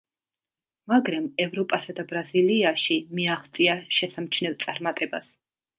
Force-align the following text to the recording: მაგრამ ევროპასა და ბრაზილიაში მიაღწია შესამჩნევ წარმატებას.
მაგრამ 0.93 1.27
ევროპასა 1.45 1.95
და 1.99 2.07
ბრაზილიაში 2.13 2.99
მიაღწია 3.19 3.79
შესამჩნევ 3.99 4.63
წარმატებას. 4.67 5.33